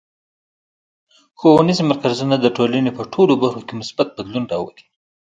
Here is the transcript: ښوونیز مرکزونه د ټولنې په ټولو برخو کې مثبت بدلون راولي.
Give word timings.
ښوونیز 1.39 1.79
مرکزونه 1.91 2.35
د 2.39 2.45
ټولنې 2.57 2.91
په 2.97 3.03
ټولو 3.13 3.33
برخو 3.41 3.61
کې 3.67 3.73
مثبت 3.81 4.07
بدلون 4.17 4.45
راولي. 4.51 4.85